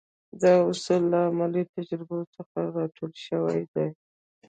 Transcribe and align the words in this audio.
دا 0.41 0.53
اصول 0.71 1.01
له 1.11 1.19
عملي 1.29 1.63
تجربو 1.73 2.17
څخه 2.35 2.57
را 2.75 2.85
ټول 2.95 3.11
شوي 3.27 3.61
دي. 3.73 3.87